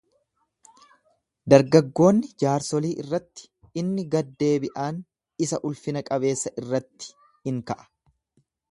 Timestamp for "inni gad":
3.83-4.33